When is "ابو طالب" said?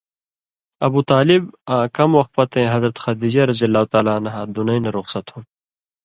0.87-1.43